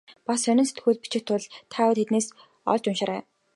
Бас 0.27 0.39
сонин 0.43 0.67
сэтгүүлд 0.67 1.01
бичих 1.03 1.23
тул 1.27 1.43
та 1.71 1.79
тэндээс 1.97 2.27
олж 2.71 2.83
уншаарай. 2.89 3.21